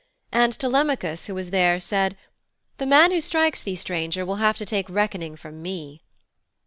And 0.31 0.57
Telemachus, 0.57 1.27
who 1.27 1.35
was 1.35 1.51
there, 1.51 1.79
said, 1.79 2.17
'The 2.79 2.87
man 2.87 3.11
who 3.11 3.21
strikes 3.21 3.61
thee, 3.61 3.75
stranger, 3.75 4.25
will 4.25 4.37
have 4.37 4.57
to 4.57 4.65
take 4.65 4.89
reckoning 4.89 5.35
from 5.35 5.61
me.' 5.61 6.01